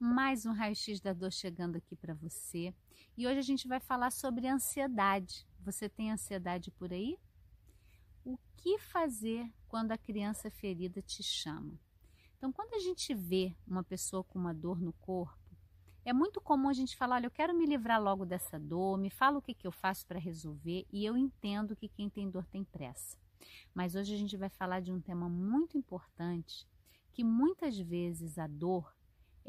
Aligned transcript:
mais 0.00 0.46
um 0.46 0.52
raio-x 0.52 0.98
da 0.98 1.12
dor 1.12 1.30
chegando 1.30 1.76
aqui 1.76 1.94
para 1.94 2.14
você. 2.14 2.74
E 3.18 3.26
hoje 3.26 3.38
a 3.38 3.42
gente 3.42 3.68
vai 3.68 3.78
falar 3.78 4.10
sobre 4.10 4.46
ansiedade. 4.48 5.46
Você 5.60 5.90
tem 5.90 6.10
ansiedade 6.10 6.70
por 6.70 6.90
aí? 6.90 7.18
O 8.24 8.38
que 8.56 8.78
fazer 8.78 9.52
quando 9.68 9.92
a 9.92 9.98
criança 9.98 10.50
ferida 10.50 11.02
te 11.02 11.22
chama? 11.22 11.78
Então, 12.38 12.50
quando 12.50 12.72
a 12.72 12.78
gente 12.78 13.12
vê 13.12 13.54
uma 13.66 13.84
pessoa 13.84 14.24
com 14.24 14.38
uma 14.38 14.54
dor 14.54 14.80
no 14.80 14.94
corpo, 14.94 15.54
é 16.02 16.14
muito 16.14 16.40
comum 16.40 16.70
a 16.70 16.72
gente 16.72 16.96
falar: 16.96 17.16
olha, 17.16 17.26
eu 17.26 17.30
quero 17.30 17.54
me 17.54 17.66
livrar 17.66 18.02
logo 18.02 18.24
dessa 18.24 18.58
dor, 18.58 18.96
me 18.96 19.10
fala 19.10 19.36
o 19.36 19.42
que, 19.42 19.52
que 19.52 19.66
eu 19.66 19.72
faço 19.72 20.06
para 20.06 20.18
resolver, 20.18 20.86
e 20.90 21.04
eu 21.04 21.14
entendo 21.14 21.76
que 21.76 21.88
quem 21.88 22.08
tem 22.08 22.30
dor 22.30 22.46
tem 22.46 22.64
pressa. 22.64 23.18
Mas 23.74 23.94
hoje 23.94 24.14
a 24.14 24.18
gente 24.18 24.34
vai 24.38 24.48
falar 24.48 24.80
de 24.80 24.90
um 24.90 25.00
tema 25.00 25.28
muito 25.28 25.76
importante, 25.76 26.66
que 27.12 27.22
muitas 27.22 27.78
vezes 27.78 28.38
a 28.38 28.46
dor 28.46 28.90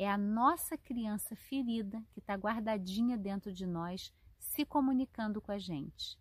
é 0.01 0.09
a 0.09 0.17
nossa 0.17 0.75
criança 0.75 1.35
ferida 1.35 2.03
que 2.11 2.19
está 2.19 2.33
guardadinha 2.33 3.15
dentro 3.15 3.53
de 3.53 3.67
nós, 3.67 4.11
se 4.39 4.65
comunicando 4.65 5.39
com 5.39 5.51
a 5.51 5.59
gente. 5.59 6.17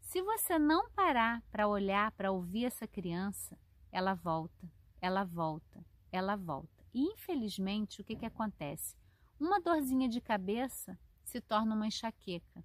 Se 0.00 0.20
você 0.20 0.58
não 0.58 0.90
parar 0.90 1.40
para 1.48 1.68
olhar, 1.68 2.10
para 2.12 2.32
ouvir 2.32 2.64
essa 2.64 2.84
criança, 2.84 3.56
ela 3.92 4.12
volta, 4.12 4.68
ela 5.00 5.22
volta, 5.22 5.86
ela 6.10 6.34
volta. 6.34 6.84
E 6.92 7.00
infelizmente, 7.12 8.00
o 8.00 8.04
que, 8.04 8.16
que 8.16 8.26
acontece? 8.26 8.96
Uma 9.38 9.60
dorzinha 9.60 10.08
de 10.08 10.20
cabeça 10.20 10.98
se 11.22 11.40
torna 11.40 11.76
uma 11.76 11.86
enxaqueca. 11.86 12.64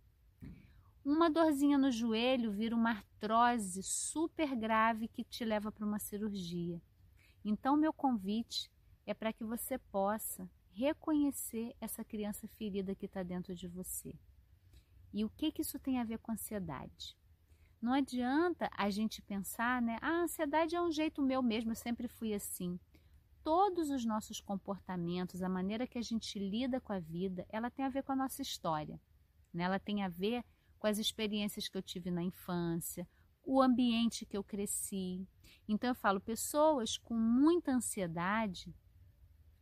Uma 1.06 1.30
dorzinha 1.30 1.78
no 1.78 1.92
joelho 1.92 2.52
vira 2.52 2.76
uma 2.76 2.94
artrose 2.94 3.84
super 3.84 4.56
grave 4.56 5.08
que 5.08 5.24
te 5.24 5.46
leva 5.46 5.72
para 5.72 5.86
uma 5.86 6.00
cirurgia. 6.00 6.82
Então, 7.46 7.78
meu 7.78 7.94
convite 7.94 8.72
é 9.08 9.14
para 9.14 9.34
que 9.34 9.44
você 9.44 9.78
possa 9.78 10.48
reconhecer 10.70 11.76
essa 11.82 12.04
criança 12.04 12.48
ferida 12.48 12.94
que 12.94 13.08
está 13.08 13.24
dentro 13.24 13.56
de 13.56 13.68
você. 13.68 14.14
E 15.12 15.26
o 15.26 15.30
que, 15.30 15.52
que 15.52 15.62
isso 15.62 15.80
tem 15.80 15.98
a 15.98 16.04
ver 16.04 16.20
com 16.20 16.34
ansiedade? 16.34 17.18
Não 17.82 17.94
adianta 17.94 18.70
a 18.76 18.90
gente 18.90 19.22
pensar, 19.22 19.82
né? 19.82 19.98
Ah, 20.02 20.20
a 20.20 20.24
ansiedade 20.24 20.76
é 20.76 20.82
um 20.82 20.92
jeito 20.92 21.22
meu 21.22 21.42
mesmo, 21.42 21.72
eu 21.72 21.76
sempre 21.76 22.08
fui 22.08 22.34
assim. 22.34 22.80
Todos 23.44 23.90
os 23.90 24.04
nossos 24.04 24.42
comportamentos, 24.42 25.42
a 25.42 25.48
maneira 25.48 25.88
que 25.88 25.98
a 25.98 26.02
gente 26.02 26.38
lida 26.38 26.82
com 26.82 26.92
a 26.92 27.00
vida, 27.00 27.46
ela 27.50 27.72
tem 27.72 27.86
a 27.86 27.90
ver 27.90 28.04
com 28.04 28.12
a 28.12 28.16
nossa 28.16 28.42
história. 28.42 29.00
Né? 29.54 29.64
Ela 29.64 29.80
tem 29.80 30.04
a 30.04 30.10
ver 30.10 30.44
com 30.78 30.86
as 30.86 30.98
experiências 30.98 31.70
que 31.70 31.78
eu 31.78 31.82
tive 31.82 32.12
na 32.12 32.22
infância, 32.22 33.08
o 33.44 33.62
ambiente 33.62 34.26
que 34.26 34.36
eu 34.36 34.44
cresci. 34.44 35.26
Então 35.68 35.90
eu 35.90 35.96
falo, 35.96 36.20
pessoas 36.20 36.98
com 36.98 37.16
muita 37.16 37.72
ansiedade, 37.72 38.76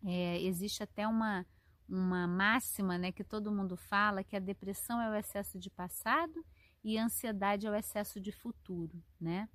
é, 0.06 0.42
existe 0.42 0.84
até 0.84 1.08
uma, 1.08 1.46
uma 1.88 2.28
máxima 2.28 2.98
né, 2.98 3.12
que 3.12 3.24
todo 3.24 3.52
mundo 3.52 3.76
fala 3.76 4.24
que 4.24 4.36
a 4.36 4.40
depressão 4.40 5.02
é 5.02 5.10
o 5.10 5.16
excesso 5.16 5.60
de 5.60 5.70
passado 5.70 6.46
e 6.84 6.98
a 6.98 7.06
ansiedade 7.06 7.66
é 7.66 7.72
o 7.72 7.76
excesso 7.76 8.20
de 8.20 8.32
futuro, 8.32 9.04
né? 9.20 9.50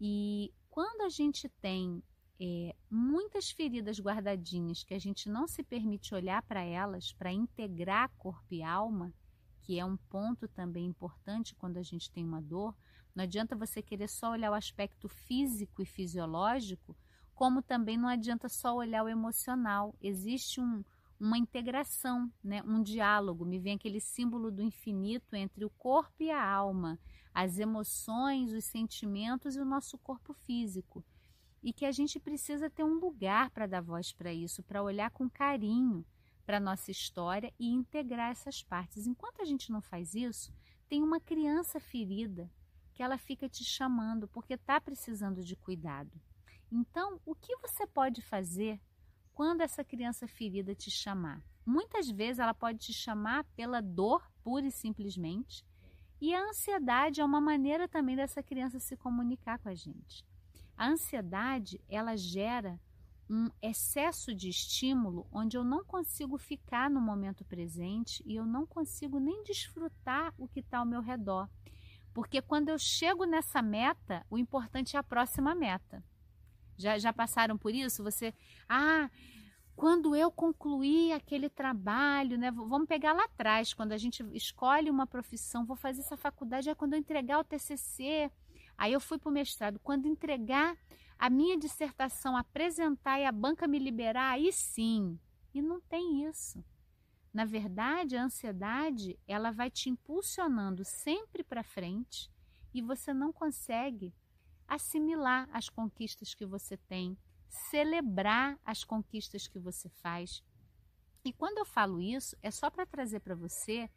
E 0.00 0.54
quando 0.68 1.02
a 1.02 1.08
gente 1.08 1.48
tem 1.60 2.02
é, 2.40 2.74
muitas 2.88 3.50
feridas 3.50 4.00
guardadinhas 4.00 4.82
que 4.82 4.94
a 4.94 4.98
gente 4.98 5.28
não 5.28 5.46
se 5.46 5.62
permite 5.62 6.14
olhar 6.14 6.40
para 6.42 6.62
elas 6.62 7.12
para 7.12 7.32
integrar 7.32 8.10
corpo 8.16 8.46
e 8.54 8.62
alma, 8.62 9.12
que 9.60 9.78
é 9.78 9.84
um 9.84 9.96
ponto 9.96 10.48
também 10.48 10.86
importante 10.86 11.54
quando 11.54 11.76
a 11.76 11.82
gente 11.82 12.10
tem 12.10 12.24
uma 12.24 12.40
dor, 12.40 12.74
não 13.14 13.24
adianta 13.24 13.56
você 13.56 13.82
querer 13.82 14.08
só 14.08 14.30
olhar 14.30 14.50
o 14.50 14.54
aspecto 14.54 15.08
físico 15.08 15.82
e 15.82 15.84
fisiológico, 15.86 16.96
como 17.40 17.62
também 17.62 17.96
não 17.96 18.06
adianta 18.06 18.50
só 18.50 18.76
olhar 18.76 19.02
o 19.02 19.08
emocional. 19.08 19.94
Existe 19.98 20.60
um, 20.60 20.84
uma 21.18 21.38
integração, 21.38 22.30
né? 22.44 22.62
um 22.64 22.82
diálogo. 22.82 23.46
Me 23.46 23.58
vem 23.58 23.76
aquele 23.76 23.98
símbolo 23.98 24.50
do 24.50 24.60
infinito 24.60 25.34
entre 25.34 25.64
o 25.64 25.70
corpo 25.70 26.22
e 26.22 26.30
a 26.30 26.44
alma, 26.44 26.98
as 27.32 27.58
emoções, 27.58 28.52
os 28.52 28.66
sentimentos 28.66 29.56
e 29.56 29.58
o 29.58 29.64
nosso 29.64 29.96
corpo 29.96 30.34
físico. 30.34 31.02
E 31.62 31.72
que 31.72 31.86
a 31.86 31.92
gente 31.92 32.20
precisa 32.20 32.68
ter 32.68 32.84
um 32.84 32.98
lugar 32.98 33.48
para 33.48 33.66
dar 33.66 33.80
voz 33.80 34.12
para 34.12 34.34
isso, 34.34 34.62
para 34.62 34.82
olhar 34.82 35.10
com 35.10 35.26
carinho 35.26 36.04
para 36.44 36.58
a 36.58 36.60
nossa 36.60 36.90
história 36.90 37.50
e 37.58 37.70
integrar 37.70 38.32
essas 38.32 38.62
partes. 38.62 39.06
Enquanto 39.06 39.40
a 39.40 39.46
gente 39.46 39.72
não 39.72 39.80
faz 39.80 40.14
isso, 40.14 40.52
tem 40.90 41.02
uma 41.02 41.18
criança 41.18 41.80
ferida 41.80 42.50
que 42.92 43.02
ela 43.02 43.16
fica 43.16 43.48
te 43.48 43.64
chamando 43.64 44.28
porque 44.28 44.52
está 44.52 44.78
precisando 44.78 45.42
de 45.42 45.56
cuidado. 45.56 46.20
Então, 46.70 47.20
o 47.26 47.34
que 47.34 47.56
você 47.56 47.86
pode 47.86 48.22
fazer 48.22 48.80
quando 49.34 49.60
essa 49.60 49.82
criança 49.82 50.28
ferida 50.28 50.74
te 50.74 50.90
chamar? 50.90 51.42
Muitas 51.66 52.08
vezes 52.08 52.38
ela 52.38 52.54
pode 52.54 52.78
te 52.78 52.92
chamar 52.92 53.44
pela 53.56 53.80
dor, 53.80 54.30
pura 54.42 54.66
e 54.66 54.70
simplesmente, 54.70 55.64
e 56.20 56.34
a 56.34 56.42
ansiedade 56.42 57.20
é 57.20 57.24
uma 57.24 57.40
maneira 57.40 57.88
também 57.88 58.14
dessa 58.14 58.42
criança 58.42 58.78
se 58.78 58.96
comunicar 58.96 59.58
com 59.58 59.68
a 59.68 59.74
gente. 59.74 60.24
A 60.76 60.88
ansiedade, 60.88 61.80
ela 61.88 62.16
gera 62.16 62.78
um 63.28 63.48
excesso 63.62 64.34
de 64.34 64.48
estímulo 64.48 65.26
onde 65.32 65.56
eu 65.56 65.62
não 65.62 65.84
consigo 65.84 66.36
ficar 66.36 66.90
no 66.90 67.00
momento 67.00 67.44
presente 67.44 68.22
e 68.26 68.34
eu 68.34 68.44
não 68.44 68.66
consigo 68.66 69.18
nem 69.18 69.42
desfrutar 69.44 70.34
o 70.36 70.48
que 70.48 70.60
está 70.60 70.78
ao 70.78 70.86
meu 70.86 71.00
redor. 71.00 71.48
Porque 72.12 72.42
quando 72.42 72.68
eu 72.68 72.78
chego 72.78 73.24
nessa 73.24 73.62
meta, 73.62 74.26
o 74.28 74.36
importante 74.36 74.96
é 74.96 74.98
a 74.98 75.04
próxima 75.04 75.54
meta. 75.54 76.04
Já, 76.80 76.98
já 76.98 77.12
passaram 77.12 77.56
por 77.56 77.74
isso? 77.74 78.02
Você, 78.02 78.34
ah, 78.68 79.10
quando 79.76 80.14
eu 80.14 80.30
concluir 80.30 81.12
aquele 81.12 81.48
trabalho, 81.48 82.36
né? 82.36 82.50
Vamos 82.50 82.86
pegar 82.86 83.12
lá 83.12 83.24
atrás, 83.24 83.72
quando 83.72 83.92
a 83.92 83.98
gente 83.98 84.22
escolhe 84.34 84.90
uma 84.90 85.06
profissão, 85.06 85.64
vou 85.64 85.76
fazer 85.76 86.00
essa 86.00 86.16
faculdade, 86.16 86.68
é 86.68 86.74
quando 86.74 86.92
eu 86.92 86.98
entregar 86.98 87.38
o 87.38 87.44
TCC. 87.44 88.30
Aí 88.76 88.92
eu 88.92 89.00
fui 89.00 89.18
para 89.18 89.30
o 89.30 89.32
mestrado. 89.32 89.78
Quando 89.78 90.06
entregar 90.06 90.76
a 91.18 91.30
minha 91.30 91.58
dissertação, 91.58 92.36
apresentar 92.36 93.20
e 93.20 93.24
a 93.24 93.32
banca 93.32 93.66
me 93.66 93.78
liberar, 93.78 94.32
aí 94.32 94.52
sim. 94.52 95.18
E 95.52 95.60
não 95.60 95.80
tem 95.80 96.26
isso. 96.26 96.64
Na 97.32 97.44
verdade, 97.44 98.16
a 98.16 98.24
ansiedade, 98.24 99.18
ela 99.26 99.50
vai 99.50 99.70
te 99.70 99.88
impulsionando 99.88 100.84
sempre 100.84 101.44
para 101.44 101.62
frente 101.62 102.30
e 102.74 102.82
você 102.82 103.14
não 103.14 103.32
consegue 103.32 104.12
assimilar 104.70 105.48
as 105.52 105.68
conquistas 105.68 106.32
que 106.32 106.46
você 106.46 106.76
tem, 106.76 107.18
celebrar 107.48 108.56
as 108.64 108.84
conquistas 108.84 109.48
que 109.48 109.58
você 109.58 109.88
faz. 109.88 110.42
E 111.24 111.32
quando 111.32 111.58
eu 111.58 111.66
falo 111.66 112.00
isso, 112.00 112.36
é 112.40 112.50
só 112.50 112.70
para 112.70 112.86
trazer 112.86 113.20
para 113.20 113.34
você 113.34 113.90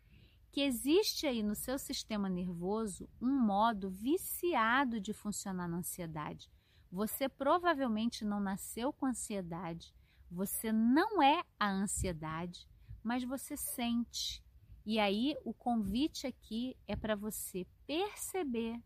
que 0.52 0.62
existe 0.62 1.28
aí 1.28 1.44
no 1.44 1.56
seu 1.56 1.78
sistema 1.78 2.28
nervoso 2.28 3.08
um 3.22 3.40
modo 3.40 3.90
viciado 3.90 5.00
de 5.00 5.14
funcionar 5.14 5.68
na 5.68 5.78
ansiedade. 5.78 6.50
Você 6.92 7.30
provavelmente 7.30 8.26
não 8.26 8.40
nasceu 8.40 8.92
com 8.92 9.06
ansiedade, 9.06 9.96
você 10.30 10.72
não 10.72 11.22
é 11.22 11.44
a 11.60 11.70
ansiedade, 11.70 12.68
mas 13.04 13.24
você 13.24 13.56
sente. 13.56 14.44
E 14.86 15.00
aí 15.00 15.36
o 15.46 15.54
convite 15.54 16.28
aqui 16.28 16.76
é 16.88 16.96
para 16.96 17.16
você 17.16 17.66
perceber 17.86 18.82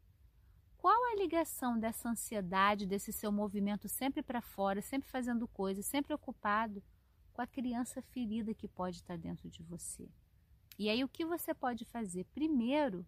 qual 0.88 1.12
a 1.12 1.16
ligação 1.18 1.78
dessa 1.78 2.08
ansiedade, 2.08 2.86
desse 2.86 3.12
seu 3.12 3.30
movimento 3.30 3.90
sempre 3.90 4.24
para 4.24 4.40
fora, 4.40 4.82
sempre 4.82 5.10
fazendo 5.10 5.46
coisas, 5.46 5.86
sempre 5.86 6.14
ocupado 6.14 6.82
com 7.34 7.42
a 7.42 7.46
criança 7.46 8.02
ferida 8.02 8.54
que 8.54 8.70
pode 8.70 8.96
estar 8.96 9.18
dentro 9.18 9.50
de 9.50 9.62
você. 9.64 10.08
E 10.80 10.88
aí 10.88 11.04
o 11.04 11.10
que 11.10 11.26
você 11.26 11.54
pode 11.54 11.84
fazer? 11.84 12.24
Primeiro 12.34 13.06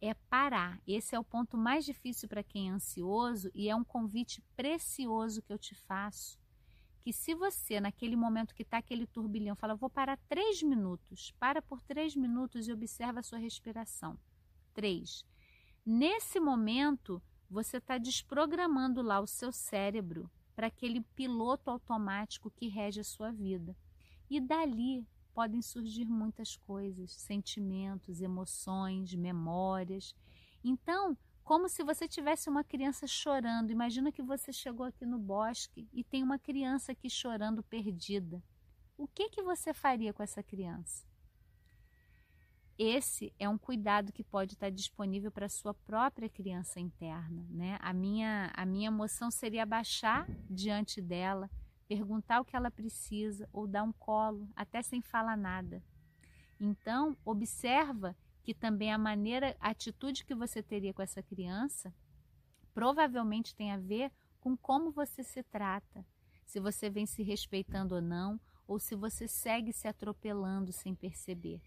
é 0.00 0.14
parar. 0.14 0.80
Esse 0.86 1.14
é 1.14 1.20
o 1.20 1.22
ponto 1.22 1.58
mais 1.58 1.84
difícil 1.84 2.26
para 2.26 2.42
quem 2.42 2.70
é 2.70 2.72
ansioso 2.72 3.50
e 3.54 3.68
é 3.68 3.76
um 3.76 3.84
convite 3.84 4.42
precioso 4.56 5.42
que 5.42 5.52
eu 5.52 5.58
te 5.58 5.74
faço 5.74 6.38
que 7.02 7.12
se 7.12 7.34
você, 7.34 7.80
naquele 7.80 8.16
momento 8.16 8.54
que 8.54 8.62
está 8.62 8.78
aquele 8.78 9.06
turbilhão, 9.06 9.54
fala, 9.54 9.74
vou 9.74 9.90
parar 9.90 10.16
três 10.26 10.62
minutos, 10.62 11.34
para 11.38 11.60
por 11.60 11.82
três 11.82 12.16
minutos 12.16 12.66
e 12.66 12.72
observa 12.72 13.20
a 13.20 13.22
sua 13.22 13.36
respiração. 13.36 14.18
Três. 14.72 15.22
Nesse 15.84 16.40
momento, 16.40 17.22
você 17.50 17.76
está 17.76 17.98
desprogramando 17.98 19.02
lá 19.02 19.20
o 19.20 19.26
seu 19.26 19.52
cérebro 19.52 20.30
para 20.56 20.68
aquele 20.68 21.00
piloto 21.00 21.70
automático 21.70 22.50
que 22.50 22.68
rege 22.68 23.00
a 23.00 23.04
sua 23.04 23.30
vida. 23.30 23.76
E 24.30 24.40
dali 24.40 25.06
podem 25.34 25.60
surgir 25.60 26.06
muitas 26.06 26.56
coisas, 26.56 27.12
sentimentos, 27.12 28.20
emoções, 28.20 29.12
memórias. 29.14 30.14
Então, 30.62 31.16
como 31.44 31.68
se 31.68 31.84
você 31.84 32.08
tivesse 32.08 32.48
uma 32.48 32.64
criança 32.64 33.06
chorando. 33.06 33.70
Imagina 33.70 34.10
que 34.10 34.22
você 34.22 34.50
chegou 34.50 34.86
aqui 34.86 35.04
no 35.04 35.18
bosque 35.18 35.86
e 35.92 36.02
tem 36.02 36.22
uma 36.22 36.38
criança 36.38 36.92
aqui 36.92 37.10
chorando 37.10 37.62
perdida. 37.62 38.42
O 38.96 39.06
que 39.06 39.28
que 39.28 39.42
você 39.42 39.74
faria 39.74 40.14
com 40.14 40.22
essa 40.22 40.42
criança? 40.42 41.04
Esse 42.78 43.32
é 43.38 43.48
um 43.48 43.56
cuidado 43.56 44.12
que 44.12 44.24
pode 44.24 44.54
estar 44.54 44.68
disponível 44.68 45.30
para 45.30 45.46
a 45.46 45.50
sua 45.50 45.72
própria 45.72 46.28
criança 46.28 46.80
interna, 46.80 47.46
né? 47.48 47.78
A 47.80 47.92
minha 47.92 48.50
a 48.52 48.66
minha 48.66 48.88
emoção 48.88 49.30
seria 49.30 49.64
baixar 49.64 50.26
diante 50.50 51.00
dela, 51.00 51.48
perguntar 51.86 52.40
o 52.40 52.44
que 52.44 52.56
ela 52.56 52.72
precisa 52.72 53.48
ou 53.52 53.68
dar 53.68 53.84
um 53.84 53.92
colo, 53.92 54.48
até 54.56 54.82
sem 54.82 55.00
falar 55.00 55.36
nada. 55.36 55.80
Então, 56.58 57.16
observa 57.24 58.16
que 58.42 58.52
também 58.52 58.92
a 58.92 58.98
maneira, 58.98 59.56
a 59.60 59.70
atitude 59.70 60.24
que 60.24 60.34
você 60.34 60.62
teria 60.62 60.92
com 60.92 61.02
essa 61.02 61.22
criança 61.22 61.94
provavelmente 62.74 63.54
tem 63.54 63.70
a 63.70 63.78
ver 63.78 64.10
com 64.40 64.56
como 64.56 64.90
você 64.90 65.22
se 65.22 65.44
trata, 65.44 66.04
se 66.44 66.58
você 66.58 66.90
vem 66.90 67.06
se 67.06 67.22
respeitando 67.22 67.94
ou 67.94 68.02
não, 68.02 68.38
ou 68.66 68.80
se 68.80 68.96
você 68.96 69.28
segue 69.28 69.72
se 69.72 69.86
atropelando 69.86 70.72
sem 70.72 70.94
perceber. 70.94 71.62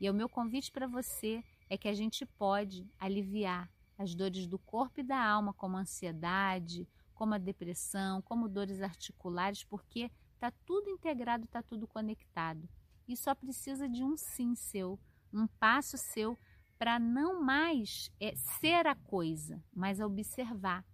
E 0.00 0.08
o 0.08 0.14
meu 0.14 0.28
convite 0.28 0.70
para 0.70 0.86
você 0.86 1.42
é 1.68 1.76
que 1.76 1.88
a 1.88 1.94
gente 1.94 2.24
pode 2.24 2.88
aliviar 2.98 3.70
as 3.98 4.14
dores 4.14 4.46
do 4.46 4.58
corpo 4.58 5.00
e 5.00 5.02
da 5.02 5.20
alma, 5.20 5.52
como 5.52 5.76
a 5.76 5.80
ansiedade, 5.80 6.88
como 7.14 7.34
a 7.34 7.38
depressão, 7.38 8.22
como 8.22 8.48
dores 8.48 8.80
articulares, 8.80 9.64
porque 9.64 10.10
está 10.34 10.52
tudo 10.64 10.88
integrado, 10.88 11.44
está 11.44 11.60
tudo 11.60 11.86
conectado. 11.88 12.68
E 13.08 13.16
só 13.16 13.34
precisa 13.34 13.88
de 13.88 14.04
um 14.04 14.16
sim 14.16 14.54
seu, 14.54 14.98
um 15.32 15.46
passo 15.46 15.98
seu 15.98 16.38
para 16.78 17.00
não 17.00 17.42
mais 17.42 18.08
é, 18.20 18.36
ser 18.36 18.86
a 18.86 18.94
coisa, 18.94 19.60
mas 19.74 19.98
observar. 19.98 20.84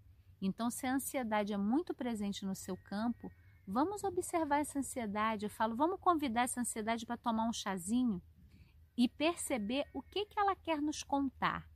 Então, 0.40 0.70
se 0.70 0.86
a 0.86 0.94
ansiedade 0.94 1.52
é 1.52 1.58
muito 1.58 1.92
presente 1.92 2.46
no 2.46 2.54
seu 2.54 2.76
campo, 2.76 3.30
vamos 3.66 4.02
observar 4.02 4.60
essa 4.60 4.78
ansiedade. 4.78 5.44
Eu 5.44 5.50
falo, 5.50 5.76
vamos 5.76 6.00
convidar 6.00 6.42
essa 6.42 6.60
ansiedade 6.60 7.04
para 7.04 7.18
tomar 7.18 7.46
um 7.46 7.52
chazinho 7.52 8.22
e 8.96 9.08
perceber 9.08 9.86
o 9.92 10.02
que, 10.02 10.26
que 10.26 10.38
ela 10.38 10.54
quer 10.54 10.80
nos 10.80 11.02
contar. 11.02 11.68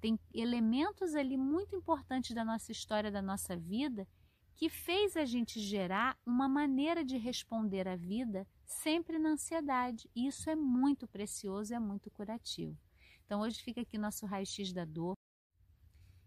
Tem 0.00 0.18
elementos 0.34 1.14
ali 1.14 1.36
muito 1.36 1.76
importantes 1.76 2.34
da 2.34 2.44
nossa 2.44 2.72
história, 2.72 3.10
da 3.10 3.22
nossa 3.22 3.56
vida, 3.56 4.08
que 4.54 4.68
fez 4.68 5.16
a 5.16 5.24
gente 5.24 5.60
gerar 5.60 6.18
uma 6.24 6.48
maneira 6.48 7.04
de 7.04 7.16
responder 7.16 7.88
à 7.88 7.96
vida 7.96 8.46
sempre 8.66 9.18
na 9.18 9.30
ansiedade. 9.30 10.10
E 10.14 10.26
isso 10.26 10.48
é 10.50 10.56
muito 10.56 11.06
precioso, 11.06 11.74
é 11.74 11.78
muito 11.78 12.10
curativo. 12.10 12.76
Então 13.24 13.40
hoje 13.40 13.62
fica 13.62 13.80
aqui 13.80 13.96
nosso 13.96 14.26
raio-x 14.26 14.72
da 14.72 14.84
dor 14.84 15.14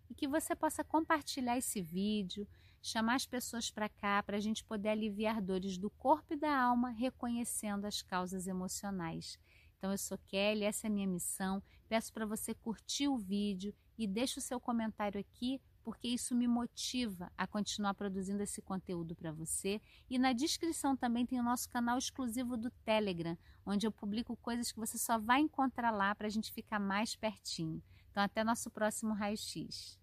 e 0.09 0.15
que 0.15 0.27
você 0.27 0.56
possa 0.56 0.83
compartilhar 0.83 1.57
esse 1.57 1.81
vídeo, 1.81 2.47
chamar 2.81 3.15
as 3.15 3.25
pessoas 3.25 3.71
para 3.71 3.89
cá 3.89 4.21
para 4.24 4.38
a 4.38 4.39
gente 4.39 4.63
poder 4.63 4.89
aliviar 4.89 5.42
dores 5.42 5.77
do 5.77 5.89
corpo 5.89 6.33
e 6.33 6.38
da 6.38 6.56
alma, 6.57 6.89
reconhecendo 6.89 7.86
as 7.86 8.01
causas 8.01 8.47
emocionais. 8.47 9.39
Então 9.77 9.92
eu 9.92 9.98
sou 9.98 10.18
Kelly, 10.27 10.63
essa 10.63 10.88
é 10.88 10.89
a 10.89 10.92
minha 10.92 11.07
missão. 11.07 11.62
Peço 11.88 12.12
para 12.13 12.25
você 12.25 12.54
curtir 12.54 13.07
o 13.07 13.18
vídeo 13.18 13.74
e 13.98 14.07
deixe 14.07 14.39
o 14.39 14.42
seu 14.42 14.60
comentário 14.60 15.19
aqui, 15.19 15.62
porque 15.83 16.07
isso 16.07 16.33
me 16.33 16.48
motiva 16.48 17.31
a 17.38 17.45
continuar 17.45 17.94
produzindo 17.94 18.42
esse 18.42 18.62
conteúdo 18.62 19.16
para 19.16 19.31
você. 19.31 19.80
E 20.10 20.18
na 20.18 20.33
descrição 20.33 20.95
também 20.95 21.25
tem 21.25 21.39
o 21.39 21.44
nosso 21.44 21.69
canal 21.69 21.98
exclusivo 21.98 22.57
do 22.57 22.72
Telegram, 22.83 23.38
onde 23.66 23.86
eu 23.86 23.92
publico 23.92 24.36
coisas 24.38 24.72
que 24.72 24.80
você 24.80 24.98
só 24.98 25.19
vai 25.19 25.42
encontrar 25.42 25.92
lá 25.92 26.16
para 26.16 26.28
a 26.28 26.31
gente 26.31 26.51
ficar 26.51 26.80
mais 26.80 27.16
pertinho. 27.16 27.81
Então 28.10 28.24
até 28.24 28.44
nosso 28.44 28.71
próximo 28.71 29.13
raio-x. 29.13 30.00